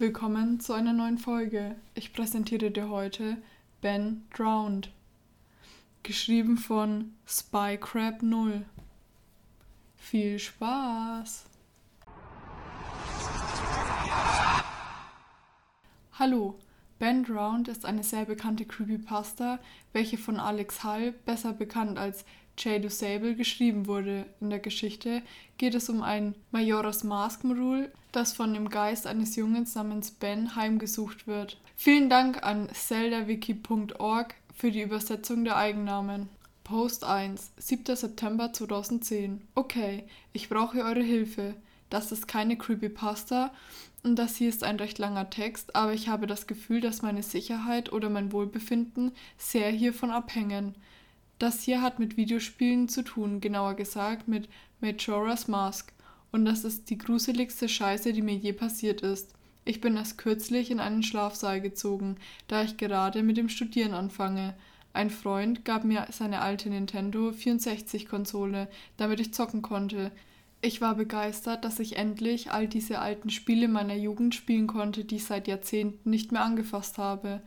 [0.00, 1.76] Willkommen zu einer neuen Folge.
[1.92, 3.36] Ich präsentiere dir heute
[3.82, 4.90] Ben Drowned.
[6.02, 8.64] Geschrieben von Spycrab 0.
[9.98, 11.44] Viel Spaß!
[16.18, 16.58] Hallo,
[16.98, 19.58] Ben Drowned ist eine sehr bekannte Creepypasta,
[19.92, 22.24] welche von Alex Hall, besser bekannt als
[22.56, 24.24] Jay Sable geschrieben wurde.
[24.40, 25.20] In der Geschichte
[25.58, 30.56] geht es um ein Majora's Mask Modul, das von dem Geist eines Jungens namens Ben
[30.56, 31.58] heimgesucht wird.
[31.76, 36.28] Vielen Dank an zeldawiki.org für die Übersetzung der Eigennamen.
[36.64, 37.96] Post 1, 7.
[37.96, 39.40] September 2010.
[39.54, 41.54] Okay, ich brauche eure Hilfe.
[41.88, 43.50] Das ist keine Creepypasta
[44.02, 47.22] und das hier ist ein recht langer Text, aber ich habe das Gefühl, dass meine
[47.22, 50.74] Sicherheit oder mein Wohlbefinden sehr hiervon abhängen.
[51.38, 54.48] Das hier hat mit Videospielen zu tun, genauer gesagt mit
[54.80, 55.92] Majora's Mask.
[56.32, 59.34] Und das ist die gruseligste Scheiße, die mir je passiert ist.
[59.64, 62.16] Ich bin erst kürzlich in einen Schlafsaal gezogen,
[62.48, 64.54] da ich gerade mit dem Studieren anfange.
[64.92, 70.10] Ein Freund gab mir seine alte Nintendo 64 Konsole, damit ich zocken konnte.
[70.62, 75.16] Ich war begeistert, dass ich endlich all diese alten Spiele meiner Jugend spielen konnte, die
[75.16, 77.40] ich seit Jahrzehnten nicht mehr angefasst habe.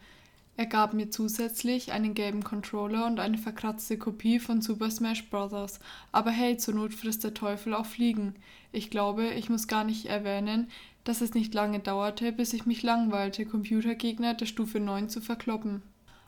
[0.55, 5.79] Er gab mir zusätzlich einen gelben Controller und eine verkratzte Kopie von Super Smash Bros.
[6.11, 8.35] Aber hey, zur Not frisst der Teufel auch Fliegen.
[8.71, 10.67] Ich glaube, ich muss gar nicht erwähnen,
[11.03, 15.81] dass es nicht lange dauerte, bis ich mich langweilte, Computergegner der Stufe 9 zu verkloppen.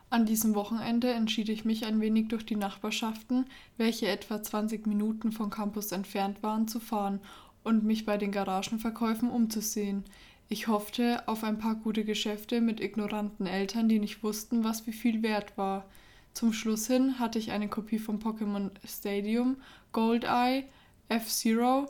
[0.09, 3.45] An diesem Wochenende entschied ich mich ein wenig durch die Nachbarschaften,
[3.77, 7.19] welche etwa 20 Minuten vom Campus entfernt waren, zu fahren
[7.63, 10.03] und mich bei den Garagenverkäufen umzusehen.
[10.47, 14.93] Ich hoffte auf ein paar gute Geschäfte mit ignoranten Eltern, die nicht wussten, was wie
[14.93, 15.85] viel wert war.
[16.33, 19.57] Zum Schluss hin hatte ich eine Kopie von Pokémon Stadium,
[19.91, 20.65] Goldeye,
[21.09, 21.87] F-Zero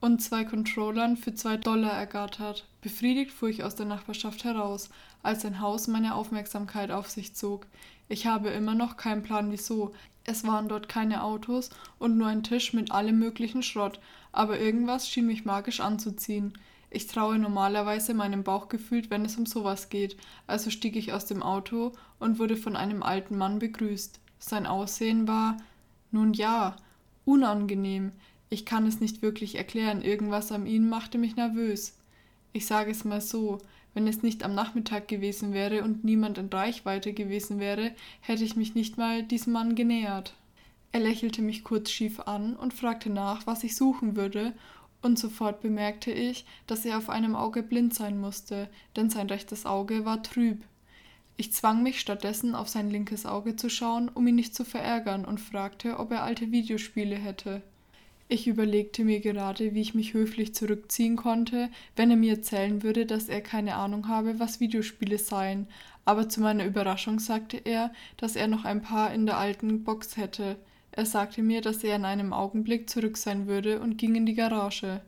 [0.00, 2.66] und zwei Controllern für zwei Dollar ergattert.
[2.80, 4.88] Befriedigt fuhr ich aus der Nachbarschaft heraus,
[5.22, 7.66] als ein Haus meine Aufmerksamkeit auf sich zog.
[8.08, 9.92] Ich habe immer noch keinen Plan wieso.
[10.24, 14.00] Es waren dort keine Autos und nur ein Tisch mit allem möglichen Schrott,
[14.32, 16.54] aber irgendwas schien mich magisch anzuziehen.
[16.90, 20.16] Ich traue normalerweise meinem Bauchgefühl, wenn es um sowas geht,
[20.48, 24.18] also stieg ich aus dem Auto und wurde von einem alten Mann begrüßt.
[24.40, 25.56] Sein Aussehen war,
[26.10, 26.74] nun ja,
[27.24, 28.10] unangenehm.
[28.48, 31.96] Ich kann es nicht wirklich erklären, irgendwas an ihm machte mich nervös.
[32.52, 33.58] Ich sage es mal so,
[33.94, 38.56] wenn es nicht am Nachmittag gewesen wäre und niemand in Reichweite gewesen wäre, hätte ich
[38.56, 40.34] mich nicht mal diesem Mann genähert.
[40.92, 44.54] Er lächelte mich kurz schief an und fragte nach, was ich suchen würde,
[45.02, 49.66] und sofort bemerkte ich, dass er auf einem Auge blind sein musste, denn sein rechtes
[49.66, 50.62] Auge war trüb.
[51.36, 55.24] Ich zwang mich stattdessen auf sein linkes Auge zu schauen, um ihn nicht zu verärgern,
[55.24, 57.62] und fragte, ob er alte Videospiele hätte.
[58.28, 63.04] Ich überlegte mir gerade, wie ich mich höflich zurückziehen konnte, wenn er mir erzählen würde,
[63.04, 65.66] dass er keine Ahnung habe, was Videospiele seien,
[66.04, 70.16] aber zu meiner Überraschung sagte er, dass er noch ein paar in der alten Box
[70.16, 70.56] hätte.
[70.92, 74.34] Er sagte mir, dass er in einem Augenblick zurück sein würde und ging in die
[74.34, 75.00] Garage.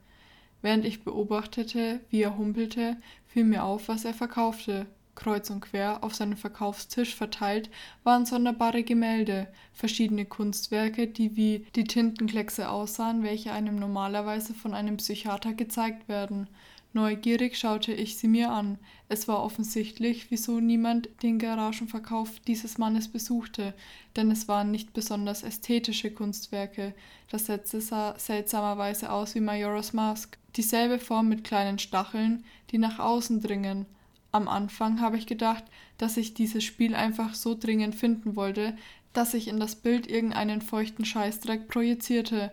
[0.61, 4.87] Während ich beobachtete, wie er humpelte, fiel mir auf, was er verkaufte.
[5.15, 7.69] Kreuz und quer auf seinem Verkaufstisch verteilt
[8.03, 14.97] waren sonderbare Gemälde, verschiedene Kunstwerke, die wie die Tintenkleckse aussahen, welche einem normalerweise von einem
[14.97, 16.49] Psychiater gezeigt werden.
[16.95, 18.79] Neugierig schaute ich sie mir an.
[19.09, 23.73] Es war offensichtlich, wieso niemand den Garagenverkauf dieses Mannes besuchte,
[24.15, 26.95] denn es waren nicht besonders ästhetische Kunstwerke.
[27.31, 30.37] Das Sätze sah seltsamerweise aus wie Majora's Mask.
[30.57, 33.87] Dieselbe Form mit kleinen Stacheln, die nach außen dringen.
[34.31, 35.65] Am Anfang habe ich gedacht,
[35.97, 38.77] dass ich dieses Spiel einfach so dringend finden wollte,
[39.15, 42.51] dass ich in das Bild irgendeinen feuchten Scheißdreck projizierte,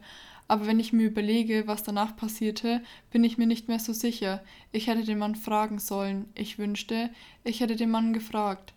[0.50, 4.44] aber wenn ich mir überlege, was danach passierte, bin ich mir nicht mehr so sicher.
[4.72, 6.26] Ich hätte den Mann fragen sollen.
[6.34, 7.12] Ich wünschte,
[7.44, 8.74] ich hätte den Mann gefragt.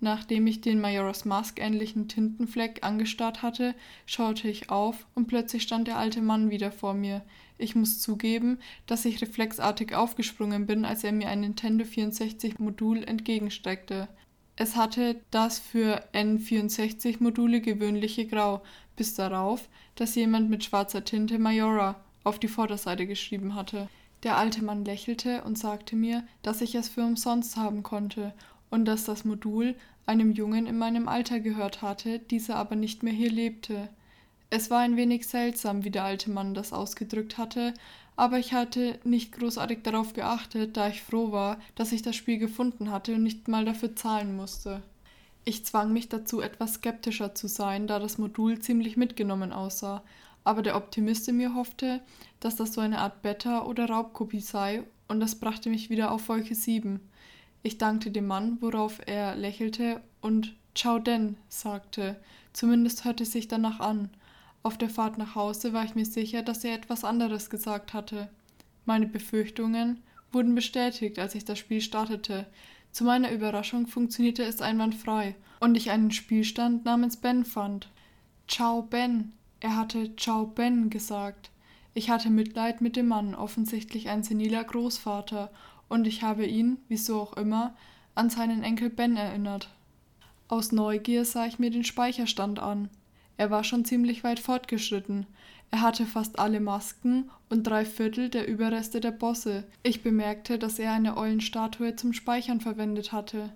[0.00, 5.86] Nachdem ich den Majora's Mask ähnlichen Tintenfleck angestarrt hatte, schaute ich auf und plötzlich stand
[5.86, 7.22] der alte Mann wieder vor mir.
[7.56, 13.04] Ich muss zugeben, dass ich reflexartig aufgesprungen bin, als er mir ein Nintendo 64 Modul
[13.04, 14.08] entgegenstreckte.
[14.56, 18.62] Es hatte das für N64-Module gewöhnliche Grau,
[18.96, 23.88] bis darauf, dass jemand mit schwarzer Tinte Majora auf die Vorderseite geschrieben hatte.
[24.22, 28.32] Der alte Mann lächelte und sagte mir, dass ich es für umsonst haben konnte
[28.70, 29.74] und dass das Modul
[30.06, 33.88] einem Jungen in meinem Alter gehört hatte, dieser aber nicht mehr hier lebte.
[34.50, 37.74] Es war ein wenig seltsam, wie der alte Mann das ausgedrückt hatte,
[38.16, 42.38] aber ich hatte nicht großartig darauf geachtet, da ich froh war, dass ich das Spiel
[42.38, 44.82] gefunden hatte und nicht mal dafür zahlen musste.
[45.44, 50.02] Ich zwang mich dazu, etwas skeptischer zu sein, da das Modul ziemlich mitgenommen aussah,
[50.44, 52.00] aber der Optimist in mir hoffte,
[52.40, 56.28] dass das so eine Art Beta- oder Raubkopie sei und das brachte mich wieder auf
[56.28, 57.00] Wolke 7.
[57.62, 62.16] Ich dankte dem Mann, worauf er lächelte und Ciao denn sagte.
[62.52, 64.10] Zumindest hörte sich danach an.
[64.62, 68.30] Auf der Fahrt nach Hause war ich mir sicher, dass er etwas anderes gesagt hatte.
[68.84, 70.02] Meine Befürchtungen
[70.32, 72.46] wurden bestätigt, als ich das Spiel startete.
[72.92, 77.88] Zu meiner Überraschung funktionierte es einwandfrei und ich einen Spielstand namens Ben fand.
[78.46, 79.32] Ciao Ben.
[79.60, 81.50] Er hatte Ciao Ben gesagt.
[81.94, 85.50] Ich hatte Mitleid mit dem Mann, offensichtlich ein seniler Großvater,
[85.88, 87.74] und ich habe ihn, wieso auch immer,
[88.14, 89.68] an seinen Enkel Ben erinnert.
[90.48, 92.88] Aus Neugier sah ich mir den Speicherstand an.
[93.36, 95.26] Er war schon ziemlich weit fortgeschritten.
[95.72, 99.64] Er hatte fast alle Masken und drei Viertel der Überreste der Bosse.
[99.82, 103.48] Ich bemerkte, dass er eine Eulenstatue zum Speichern verwendet hatte.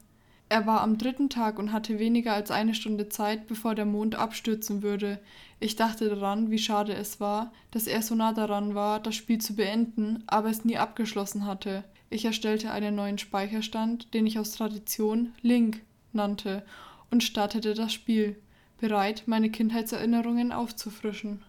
[0.49, 4.15] Er war am dritten Tag und hatte weniger als eine Stunde Zeit, bevor der Mond
[4.15, 5.21] abstürzen würde.
[5.61, 9.39] Ich dachte daran, wie schade es war, dass er so nah daran war, das Spiel
[9.39, 11.85] zu beenden, aber es nie abgeschlossen hatte.
[12.09, 15.83] Ich erstellte einen neuen Speicherstand, den ich aus Tradition Link
[16.15, 16.65] nannte,
[17.11, 18.37] und startete das Spiel,
[18.79, 21.43] bereit, meine Kindheitserinnerungen aufzufrischen.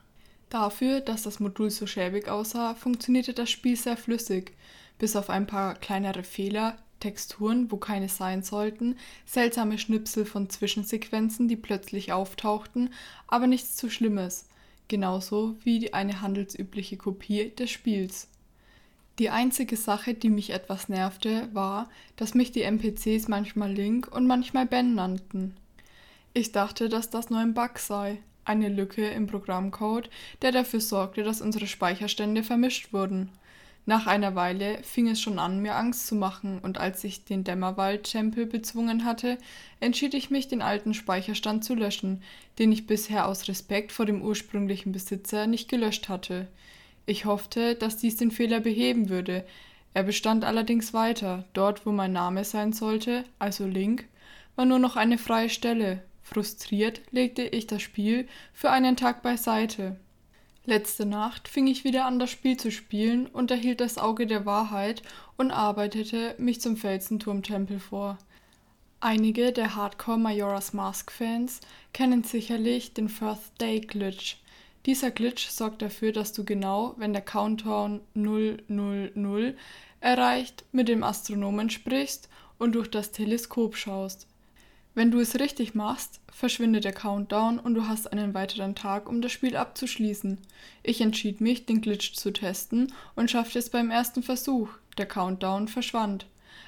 [0.50, 4.54] Dafür, dass das Modul so schäbig aussah, funktionierte das Spiel sehr flüssig,
[4.98, 8.96] bis auf ein paar kleinere Fehler, Texturen, wo keine sein sollten,
[9.26, 12.94] seltsame Schnipsel von Zwischensequenzen, die plötzlich auftauchten,
[13.28, 14.48] aber nichts zu Schlimmes,
[14.88, 18.30] genauso wie eine handelsübliche Kopie des Spiels.
[19.20, 24.28] Die einzige Sache, die mich etwas nervte, war, dass mich die NPCs manchmal Link und
[24.28, 25.56] manchmal Ben nannten.
[26.34, 30.10] Ich dachte, dass das nur ein Bug sei, eine Lücke im Programmcode,
[30.42, 33.30] der dafür sorgte, dass unsere Speicherstände vermischt wurden.
[33.86, 37.46] Nach einer Weile fing es schon an, mir Angst zu machen, und als ich den
[37.46, 39.38] Dämmerwald-Tempel bezwungen hatte,
[39.80, 42.22] entschied ich mich, den alten Speicherstand zu löschen,
[42.60, 46.48] den ich bisher aus Respekt vor dem ursprünglichen Besitzer nicht gelöscht hatte.
[47.06, 49.46] Ich hoffte, dass dies den Fehler beheben würde.
[49.94, 51.46] Er bestand allerdings weiter.
[51.54, 54.04] Dort, wo mein Name sein sollte, also Link,
[54.58, 56.04] war nur noch eine freie Stelle.
[56.30, 59.96] Frustriert legte ich das Spiel für einen Tag beiseite.
[60.66, 64.46] Letzte Nacht fing ich wieder an, das Spiel zu spielen und erhielt das Auge der
[64.46, 65.04] Wahrheit
[65.38, 68.18] und arbeitete mich zum Felsenturmtempel vor.
[69.00, 71.62] Einige der Hardcore Majora's Mask Fans
[71.94, 74.36] kennen sicherlich den First Day Glitch.
[74.86, 79.56] Dieser Glitch sorgt dafür, dass du genau, wenn der Countdown 000
[80.02, 82.28] erreicht, mit dem Astronomen sprichst
[82.58, 84.28] und durch das Teleskop schaust.
[84.98, 89.22] Wenn du es richtig machst, verschwindet der Countdown und du hast einen weiteren Tag, um
[89.22, 90.40] das Spiel abzuschließen.
[90.82, 94.70] Ich entschied mich, den Glitch zu testen und schaffte es beim ersten Versuch.
[94.98, 96.26] Der Countdown verschwand.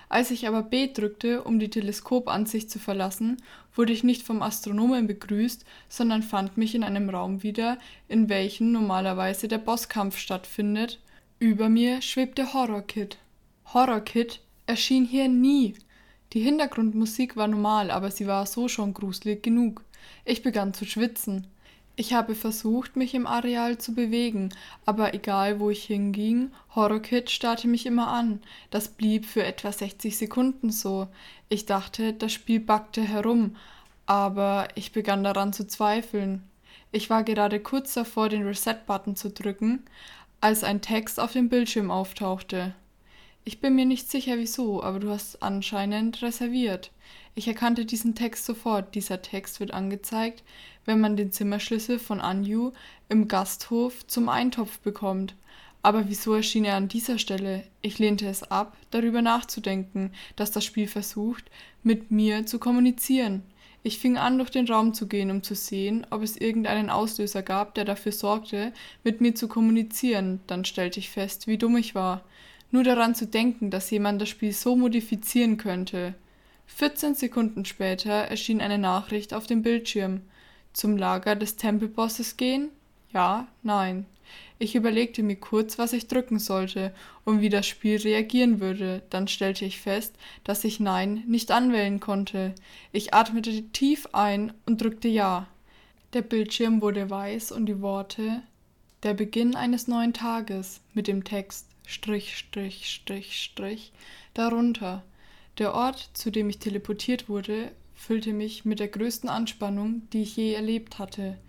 [0.10, 3.38] Als ich aber B drückte, um die Teleskopansicht zu verlassen,
[3.74, 8.72] wurde ich nicht vom Astronomen begrüßt, sondern fand mich in einem Raum wieder, in welchem
[8.72, 11.00] normalerweise der Bosskampf stattfindet.
[11.40, 13.18] Über mir schwebte Horror Kid.
[13.74, 15.74] Horror Kid erschien hier nie.
[16.34, 19.84] Die Hintergrundmusik war normal, aber sie war so schon gruselig genug.
[20.26, 21.48] Ich begann zu schwitzen.
[21.96, 24.54] Ich habe versucht, mich im Areal zu bewegen,
[24.86, 28.42] aber egal wo ich hinging, Horrorkid starrte mich immer an.
[28.70, 31.08] Das blieb für etwa 60 Sekunden so.
[31.50, 33.58] Ich dachte, das Spiel backte herum,
[34.06, 36.44] aber ich begann daran zu zweifeln.
[36.92, 39.84] Ich war gerade kurz davor, den Reset-Button zu drücken,
[40.40, 42.74] als ein Text auf dem Bildschirm auftauchte.
[43.50, 46.92] Ich bin mir nicht sicher wieso, aber du hast anscheinend reserviert.
[47.34, 48.94] Ich erkannte diesen Text sofort.
[48.94, 50.44] Dieser Text wird angezeigt,
[50.86, 52.74] wenn man den Zimmerschlüssel von Anju
[53.10, 55.34] im Gasthof zum Eintopf bekommt.
[55.82, 57.64] Aber wieso erschien er an dieser Stelle?
[57.82, 61.46] Ich lehnte es ab, darüber nachzudenken, dass das Spiel versucht,
[61.82, 63.42] mit mir zu kommunizieren.
[63.82, 67.42] Ich fing an, durch den Raum zu gehen, um zu sehen, ob es irgendeinen Auslöser
[67.42, 70.40] gab, der dafür sorgte, mit mir zu kommunizieren.
[70.46, 72.24] Dann stellte ich fest, wie dumm ich war.
[72.72, 76.14] Nur daran zu denken, dass jemand das Spiel so modifizieren könnte.
[76.68, 80.22] 14 Sekunden später erschien eine Nachricht auf dem Bildschirm.
[80.74, 82.70] Zum Lager des Tempelbosses gehen?
[83.12, 84.06] Ja, nein.
[84.60, 86.94] Ich überlegte mir kurz, was ich drücken sollte
[87.26, 89.02] und wie das Spiel reagieren würde.
[89.10, 92.54] Dann stellte ich fest, dass ich Nein nicht anwählen konnte.
[92.92, 95.48] Ich atmete tief ein und drückte Ja.
[96.14, 98.42] Der Bildschirm wurde weiß und die Worte
[99.04, 103.92] Der Beginn eines neuen Tages mit dem Text Strich, Strich, Strich, Strich
[104.36, 105.04] darunter.
[105.58, 110.36] Der Ort, zu dem ich teleportiert wurde, füllte mich mit der größten Anspannung, die ich
[110.36, 111.40] je erlebt hatte.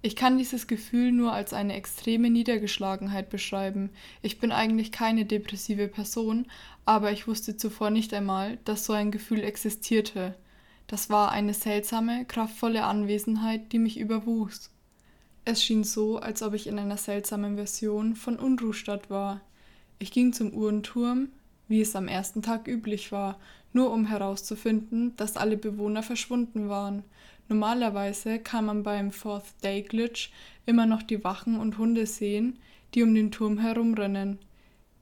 [0.00, 3.90] Ich kann dieses Gefühl nur als eine extreme Niedergeschlagenheit beschreiben.
[4.22, 6.46] Ich bin eigentlich keine depressive Person,
[6.86, 10.34] aber ich wusste zuvor nicht einmal, dass so ein Gefühl existierte.
[10.86, 14.70] Das war eine seltsame, kraftvolle Anwesenheit, die mich überwuchs.
[15.44, 19.42] Es schien so, als ob ich in einer seltsamen Version von Unruhstadt war.
[19.98, 21.28] Ich ging zum Uhrenturm,
[21.68, 23.38] wie es am ersten Tag üblich war,
[23.72, 27.02] nur um herauszufinden, dass alle Bewohner verschwunden waren.
[27.48, 30.30] Normalerweise kann man beim Fourth Day Glitch
[30.66, 32.58] immer noch die Wachen und Hunde sehen,
[32.94, 34.38] die um den Turm herumrennen.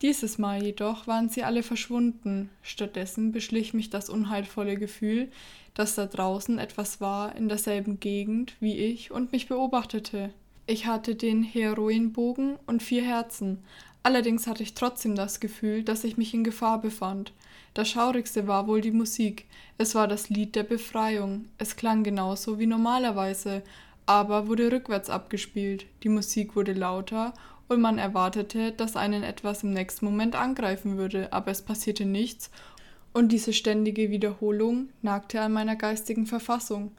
[0.00, 2.50] Dieses Mal jedoch waren sie alle verschwunden.
[2.62, 5.30] Stattdessen beschlich mich das unheilvolle Gefühl,
[5.74, 10.30] dass da draußen etwas war in derselben Gegend wie ich und mich beobachtete.
[10.72, 13.58] Ich hatte den Heroinbogen und vier Herzen,
[14.02, 17.34] allerdings hatte ich trotzdem das Gefühl, dass ich mich in Gefahr befand.
[17.74, 19.44] Das Schaurigste war wohl die Musik.
[19.76, 21.44] Es war das Lied der Befreiung.
[21.58, 23.62] Es klang genauso wie normalerweise,
[24.06, 25.84] aber wurde rückwärts abgespielt.
[26.04, 27.34] Die Musik wurde lauter
[27.68, 32.50] und man erwartete, dass einen etwas im nächsten Moment angreifen würde, aber es passierte nichts
[33.12, 36.92] und diese ständige Wiederholung nagte an meiner geistigen Verfassung.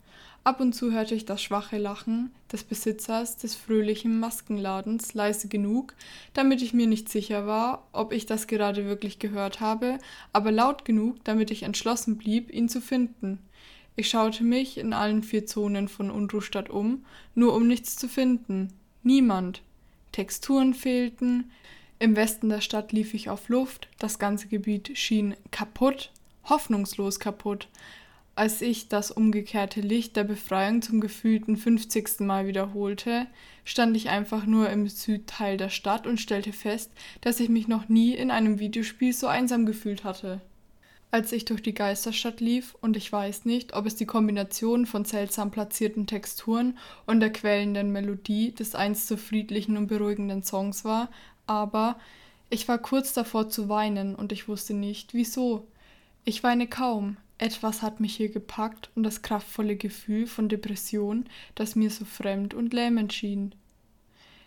[0.46, 5.96] Ab und zu hörte ich das schwache Lachen des Besitzers des fröhlichen Maskenladens leise genug,
[6.34, 10.00] damit ich mir nicht sicher war, ob ich das gerade wirklich gehört habe,
[10.34, 13.40] aber laut genug, damit ich entschlossen blieb, ihn zu finden.
[13.96, 18.74] Ich schaute mich in allen vier Zonen von Unruhstadt um, nur um nichts zu finden.
[19.02, 19.62] Niemand.
[20.12, 21.52] Texturen fehlten.
[22.00, 23.88] Im Westen der Stadt lief ich auf Luft.
[23.98, 26.12] Das ganze Gebiet schien kaputt,
[26.46, 27.70] hoffnungslos kaputt.
[28.36, 32.22] Als ich das umgekehrte Licht der Befreiung zum gefühlten 50.
[32.22, 33.28] Mal wiederholte,
[33.64, 36.90] stand ich einfach nur im Südteil der Stadt und stellte fest,
[37.22, 40.42] dass ich mich noch nie in einem Videospiel so einsam gefühlt hatte.
[41.12, 45.06] Als ich durch die Geisterstadt lief, und ich weiß nicht, ob es die Kombination von
[45.06, 46.76] seltsam platzierten Texturen
[47.06, 51.12] und der quälenden Melodie des einst so friedlichen und beruhigenden Songs war,
[51.46, 52.00] aber
[52.50, 55.68] ich war kurz davor zu weinen und ich wusste nicht, wieso.
[56.26, 61.26] Ich weine kaum, etwas hat mich hier gepackt und das kraftvolle Gefühl von Depression,
[61.56, 63.54] das mir so fremd und lähmend schien.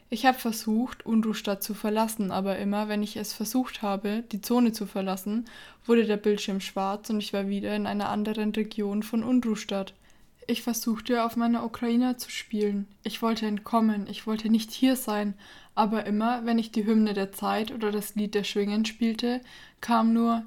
[0.09, 4.71] Ich habe versucht, Unruhstadt zu verlassen, aber immer, wenn ich es versucht habe, die Zone
[4.71, 5.47] zu verlassen,
[5.85, 9.95] wurde der Bildschirm schwarz und ich war wieder in einer anderen Region von Unruhstadt.
[10.47, 12.87] Ich versuchte, auf meiner Ukraine zu spielen.
[13.03, 15.35] Ich wollte entkommen, ich wollte nicht hier sein,
[15.75, 19.41] aber immer, wenn ich die Hymne der Zeit oder das Lied der Schwingen spielte,
[19.81, 20.45] kam nur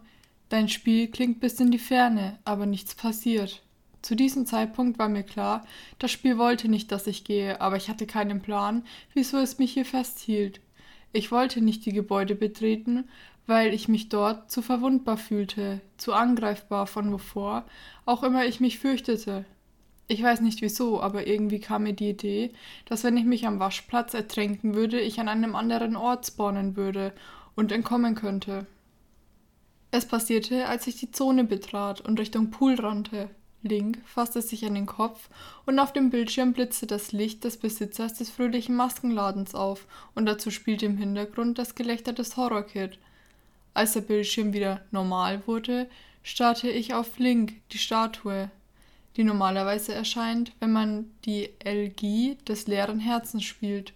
[0.50, 3.62] Dein Spiel klingt bis in die Ferne, aber nichts passiert.
[4.01, 5.65] Zu diesem Zeitpunkt war mir klar,
[6.00, 9.74] das Spiel wollte nicht, dass ich gehe, aber ich hatte keinen Plan, wieso es mich
[9.74, 10.62] hier festhielt.
[11.12, 13.06] Ich wollte nicht die Gebäude betreten,
[13.46, 17.65] weil ich mich dort zu verwundbar fühlte, zu angreifbar von wovor
[18.06, 19.46] auch immer ich mich fürchtete.
[20.08, 22.53] Ich weiß nicht wieso, aber irgendwie kam mir die Idee,
[22.86, 27.13] dass wenn ich mich am Waschplatz ertränken würde, ich an einem anderen Ort spawnen würde
[27.56, 28.65] und entkommen könnte.
[29.91, 33.29] Es passierte, als ich die Zone betrat und Richtung Pool rannte.
[33.62, 35.29] Link fasste sich an den Kopf
[35.65, 40.50] und auf dem Bildschirm blitzte das Licht des Besitzers des fröhlichen Maskenladens auf und dazu
[40.51, 43.00] spielte im Hintergrund das Gelächter des Horrorkid.
[43.74, 45.89] Als der Bildschirm wieder normal wurde,
[46.24, 48.50] starrte ich auf Link, die Statue,
[49.17, 53.93] die normalerweise erscheint, wenn man die Elegie des leeren Herzens spielt.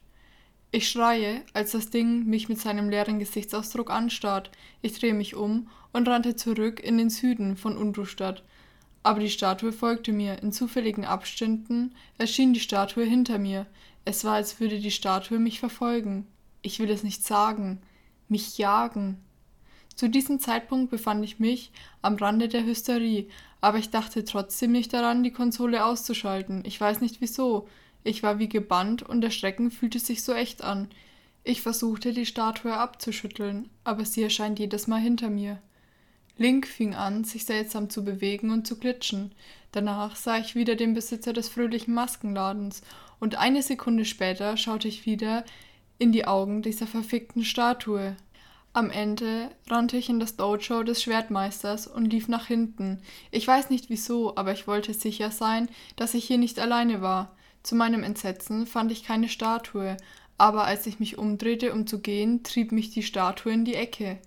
[0.71, 4.50] Ich schreie, als das Ding mich mit seinem leeren Gesichtsausdruck anstarrt.
[4.81, 8.43] Ich drehe mich um und rannte zurück in den Süden von Undrustadt.
[9.03, 10.41] Aber die Statue folgte mir.
[10.41, 13.67] In zufälligen Abständen erschien die Statue hinter mir.
[14.05, 16.27] Es war, als würde die Statue mich verfolgen.
[16.62, 17.81] Ich will es nicht sagen.
[18.27, 19.19] Mich jagen.
[19.95, 21.71] Zu diesem Zeitpunkt befand ich mich
[22.01, 23.27] am Rande der Hysterie,
[23.62, 26.63] aber ich dachte trotzdem nicht daran, die Konsole auszuschalten.
[26.65, 27.67] Ich weiß nicht wieso.
[28.03, 30.89] Ich war wie gebannt und der Schrecken fühlte sich so echt an.
[31.43, 35.62] Ich versuchte, die Statue abzuschütteln, aber sie erscheint jedes Mal hinter mir.
[36.38, 39.34] Link fing an, sich seltsam zu bewegen und zu glitschen.
[39.72, 42.82] Danach sah ich wieder den Besitzer des fröhlichen Maskenladens,
[43.20, 45.46] und eine Sekunde später schaute ich wieder
[45.98, 48.18] in die Augen dieser verfickten Statue.
[48.74, 53.00] Am Ende rannte ich in das Dojo des Schwertmeisters und lief nach hinten.
[53.32, 57.36] Ich weiß nicht wieso, aber ich wollte sicher sein, dass ich hier nicht alleine war.
[57.62, 59.96] Zu meinem Entsetzen fand ich keine Statue,
[60.38, 64.18] aber als ich mich umdrehte, um zu gehen, trieb mich die Statue in die Ecke.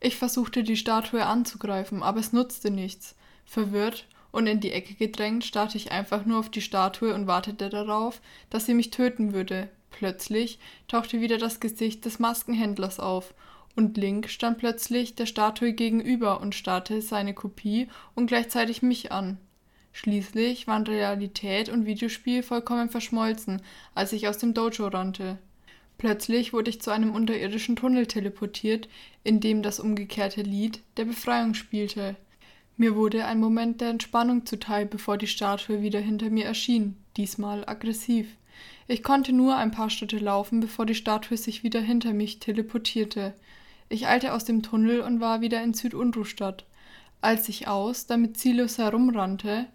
[0.00, 3.16] Ich versuchte die Statue anzugreifen, aber es nutzte nichts.
[3.44, 7.70] Verwirrt und in die Ecke gedrängt, starrte ich einfach nur auf die Statue und wartete
[7.70, 9.70] darauf, dass sie mich töten würde.
[9.90, 13.32] Plötzlich tauchte wieder das Gesicht des Maskenhändlers auf,
[13.76, 19.38] und Link stand plötzlich der Statue gegenüber und starrte seine Kopie und gleichzeitig mich an.
[19.92, 23.62] Schließlich waren Realität und Videospiel vollkommen verschmolzen,
[23.94, 25.38] als ich aus dem Dojo rannte.
[25.98, 28.88] Plötzlich wurde ich zu einem unterirdischen Tunnel teleportiert,
[29.24, 32.16] in dem das umgekehrte Lied der Befreiung spielte.
[32.76, 37.66] Mir wurde ein Moment der Entspannung zuteil, bevor die Statue wieder hinter mir erschien, diesmal
[37.66, 38.28] aggressiv.
[38.86, 43.34] Ich konnte nur ein paar Schritte laufen, bevor die Statue sich wieder hinter mich teleportierte.
[43.88, 46.66] Ich eilte aus dem Tunnel und war wieder in Südunrustadt.
[47.22, 49.66] Als ich aus, damit ziellos herumrannte,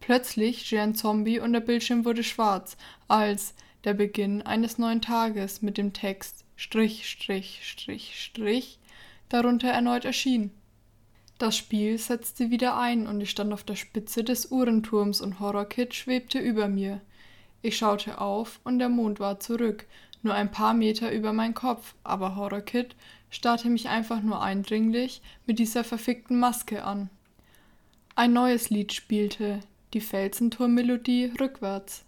[0.00, 5.62] plötzlich schrie ein Zombie und der Bildschirm wurde schwarz, als der Beginn eines neuen Tages
[5.62, 8.78] mit dem Text Strich, Strich, Strich, Strich
[9.28, 10.50] darunter erneut erschien.
[11.38, 15.94] Das Spiel setzte wieder ein und ich stand auf der Spitze des Uhrenturms und Horrorkid
[15.94, 17.00] schwebte über mir.
[17.62, 19.86] Ich schaute auf und der Mond war zurück,
[20.22, 22.94] nur ein paar Meter über mein Kopf, aber Horrorkid
[23.30, 27.08] starrte mich einfach nur eindringlich mit dieser verfickten Maske an.
[28.16, 29.60] Ein neues Lied spielte,
[29.94, 32.04] die Felsenturmmelodie rückwärts.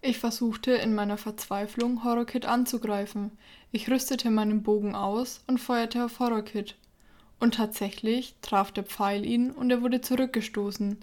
[0.00, 3.32] Ich versuchte in meiner Verzweiflung Horrorkid anzugreifen.
[3.72, 6.76] Ich rüstete meinen Bogen aus und feuerte auf Horrorkid.
[7.40, 10.98] Und tatsächlich traf der Pfeil ihn und er wurde zurückgestoßen.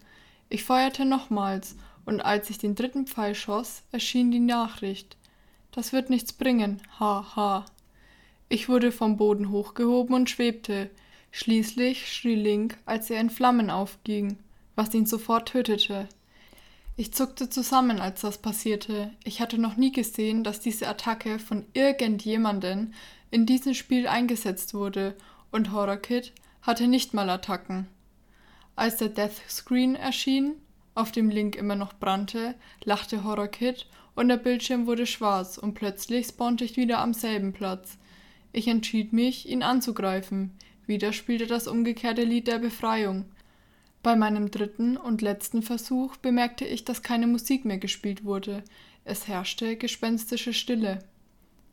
[0.50, 1.76] Ich feuerte nochmals,
[2.06, 5.18] und als ich den dritten Pfeil schoss, erschien die Nachricht.
[5.72, 7.66] Das wird nichts bringen, ha ha.
[8.48, 10.90] Ich wurde vom Boden hochgehoben und schwebte.
[11.32, 14.38] Schließlich schrie Link, als er in Flammen aufging,
[14.76, 16.08] was ihn sofort tötete.
[16.98, 19.12] Ich zuckte zusammen, als das passierte.
[19.26, 22.94] Ich hatte noch nie gesehen, dass diese Attacke von irgendjemanden
[23.32, 25.16] in diesem Spiel eingesetzt wurde
[25.52, 27.88] und Horror Kid hatte nicht mal Attacken.
[28.78, 30.54] Als der Death Screen erschien,
[30.94, 35.74] auf dem Link immer noch brannte, lachte Horror Kid und der Bildschirm wurde schwarz und
[35.74, 37.98] plötzlich spawnte ich wieder am selben Platz.
[38.54, 40.52] Ich entschied mich, ihn anzugreifen.
[40.88, 43.26] Wieder spielte das umgekehrte Lied der Befreiung.
[44.06, 48.64] Bei meinem dritten und letzten Versuch bemerkte ich, dass keine Musik mehr gespielt wurde.
[49.04, 51.00] Es herrschte gespenstische Stille.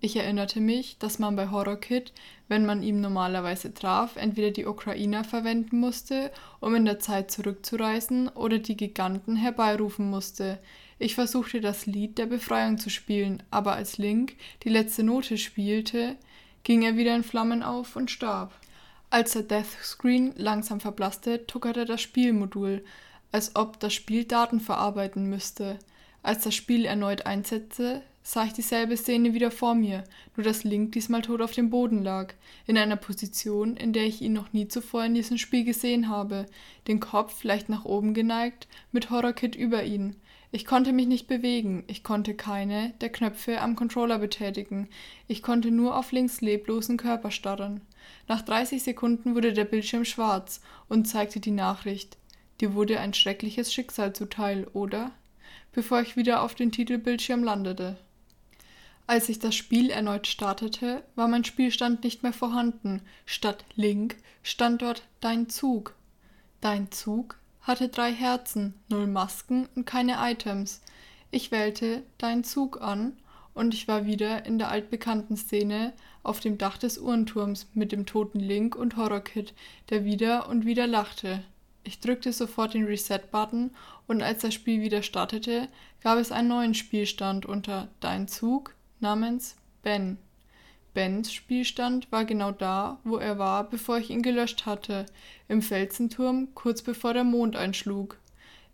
[0.00, 2.14] Ich erinnerte mich, dass man bei Horror Kid,
[2.48, 8.28] wenn man ihm normalerweise traf, entweder die Ukrainer verwenden musste, um in der Zeit zurückzureisen,
[8.28, 10.58] oder die Giganten herbeirufen musste.
[10.98, 16.16] Ich versuchte das Lied der Befreiung zu spielen, aber als Link die letzte Note spielte,
[16.64, 18.58] ging er wieder in Flammen auf und starb.
[19.12, 22.82] Als der Death Screen langsam verblasste, tuckerte das Spielmodul,
[23.30, 25.78] als ob das Spiel Daten verarbeiten müsste.
[26.22, 30.92] Als das Spiel erneut einsetzte, sah ich dieselbe Szene wieder vor mir, nur dass Link
[30.92, 32.32] diesmal tot auf dem Boden lag,
[32.66, 36.46] in einer Position, in der ich ihn noch nie zuvor in diesem Spiel gesehen habe,
[36.88, 40.16] den Kopf leicht nach oben geneigt, mit Horrorkit über ihn.
[40.52, 44.88] Ich konnte mich nicht bewegen, ich konnte keine der Knöpfe am Controller betätigen,
[45.28, 47.82] ich konnte nur auf Links leblosen Körper starren.
[48.28, 52.16] Nach 30 Sekunden wurde der Bildschirm schwarz und zeigte die Nachricht.
[52.60, 55.12] Dir wurde ein schreckliches Schicksal zuteil, oder?
[55.72, 57.96] Bevor ich wieder auf den Titelbildschirm landete.
[59.06, 63.02] Als ich das Spiel erneut startete, war mein Spielstand nicht mehr vorhanden.
[63.26, 65.94] Statt Link stand dort Dein Zug.
[66.60, 70.80] Dein Zug hatte drei Herzen, null Masken und keine Items.
[71.30, 73.16] Ich wählte Dein Zug an
[73.54, 78.06] und ich war wieder in der altbekannten Szene auf dem Dach des Uhrenturms mit dem
[78.06, 79.54] toten Link und Horrorkid,
[79.90, 81.42] der wieder und wieder lachte.
[81.84, 83.70] Ich drückte sofort den Reset-Button
[84.06, 85.68] und als das Spiel wieder startete,
[86.02, 90.18] gab es einen neuen Spielstand unter Dein Zug, namens Ben.
[90.94, 95.06] Bens Spielstand war genau da, wo er war, bevor ich ihn gelöscht hatte,
[95.48, 98.18] im Felsenturm, kurz bevor der Mond einschlug.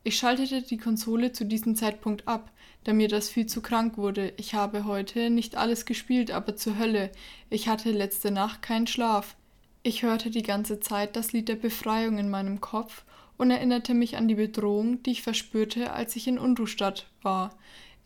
[0.09, 2.51] Ich schaltete die Konsole zu diesem Zeitpunkt ab,
[2.85, 4.33] da mir das viel zu krank wurde.
[4.39, 7.11] Ich habe heute nicht alles gespielt, aber zur Hölle.
[7.51, 9.37] Ich hatte letzte Nacht keinen Schlaf.
[9.83, 13.05] Ich hörte die ganze Zeit das Lied der Befreiung in meinem Kopf
[13.37, 17.55] und erinnerte mich an die Bedrohung, die ich verspürte, als ich in Unruhstadt war.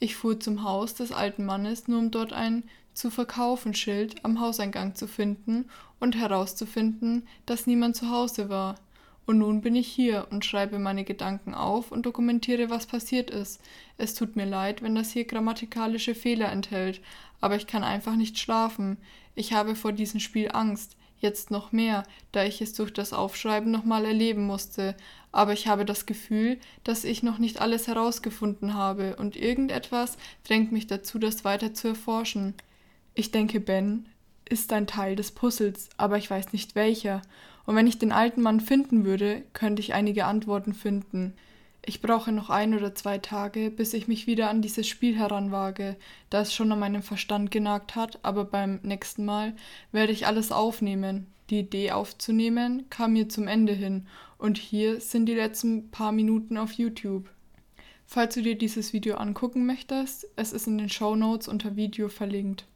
[0.01, 4.41] Ich fuhr zum Haus des alten Mannes, nur um dort ein zu verkaufen Schild am
[4.41, 5.67] Hauseingang zu finden
[6.01, 8.75] und herauszufinden, dass niemand zu Hause war.
[9.33, 13.63] Und nun bin ich hier und schreibe meine Gedanken auf und dokumentiere, was passiert ist.
[13.97, 17.01] Es tut mir leid, wenn das hier grammatikalische Fehler enthält,
[17.41, 18.99] aber ich kann einfach nicht schlafen.
[19.35, 23.71] Ich habe vor diesem Spiel Angst jetzt noch mehr, da ich es durch das Aufschreiben
[23.71, 24.95] nochmal erleben musste,
[25.31, 30.73] aber ich habe das Gefühl, dass ich noch nicht alles herausgefunden habe und irgendetwas drängt
[30.73, 32.53] mich dazu, das weiter zu erforschen.
[33.15, 34.05] Ich denke, Ben
[34.47, 37.23] ist ein Teil des Puzzles, aber ich weiß nicht welcher,
[37.67, 41.35] und wenn ich den alten Mann finden würde, könnte ich einige Antworten finden.
[41.85, 45.97] Ich brauche noch ein oder zwei Tage, bis ich mich wieder an dieses Spiel heranwage,
[46.31, 49.55] da es schon an meinem Verstand genagt hat, aber beim nächsten Mal
[49.91, 51.27] werde ich alles aufnehmen.
[51.51, 54.07] Die Idee aufzunehmen kam mir zum Ende hin
[54.39, 57.29] und hier sind die letzten paar Minuten auf YouTube.
[58.07, 62.09] Falls du dir dieses Video angucken möchtest, es ist in den Show Notes unter Video
[62.09, 62.67] verlinkt.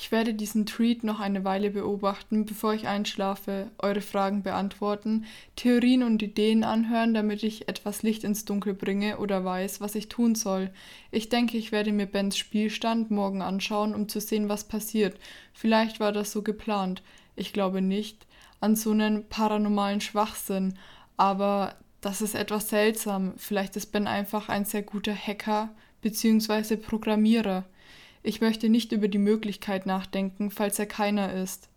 [0.00, 5.24] Ich werde diesen Tweet noch eine Weile beobachten, bevor ich einschlafe, eure Fragen beantworten,
[5.56, 10.08] Theorien und Ideen anhören, damit ich etwas Licht ins Dunkel bringe oder weiß, was ich
[10.08, 10.70] tun soll.
[11.10, 15.18] Ich denke, ich werde mir Bens Spielstand morgen anschauen, um zu sehen, was passiert.
[15.52, 17.02] Vielleicht war das so geplant.
[17.34, 18.24] Ich glaube nicht
[18.60, 20.78] an so einen paranormalen Schwachsinn,
[21.16, 23.34] aber das ist etwas seltsam.
[23.36, 25.70] Vielleicht ist Ben einfach ein sehr guter Hacker
[26.02, 26.76] bzw.
[26.76, 27.64] Programmierer.
[28.28, 31.70] Ich möchte nicht über die Möglichkeit nachdenken, falls er keiner ist.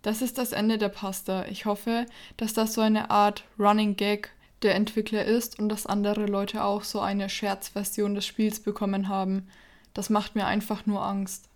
[0.00, 1.44] Das ist das Ende der Pasta.
[1.44, 2.06] Ich hoffe,
[2.38, 4.30] dass das so eine Art Running Gag
[4.62, 9.46] der Entwickler ist und dass andere Leute auch so eine Scherzversion des Spiels bekommen haben.
[9.92, 11.50] Das macht mir einfach nur Angst.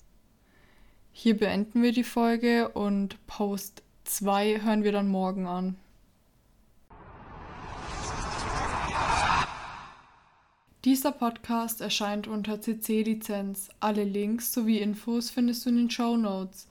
[1.14, 5.79] Hier beenden wir die Folge und Post 2 hören wir dann morgen an.
[10.85, 13.68] Dieser Podcast erscheint unter CC-Lizenz.
[13.79, 16.66] Alle Links sowie Infos findest du in den Show Notes.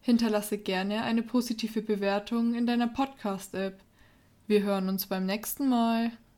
[0.00, 3.78] Hinterlasse gerne eine positive Bewertung in deiner Podcast-App.
[4.48, 6.10] Wir hören uns beim nächsten Mal.